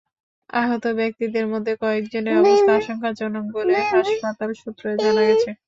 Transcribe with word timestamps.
আহত 0.53 0.85
ব্যক্তিদের 0.99 1.45
মধ্যে 1.47 1.73
কয়েকজনের 1.81 2.35
অবস্থা 2.41 2.71
আশঙ্কাজনক 2.75 3.45
বলে 3.55 3.75
হাসপাতাল 3.91 4.49
সূত্রে 4.61 4.89
জানা 5.01 5.23
গেছে। 5.29 5.49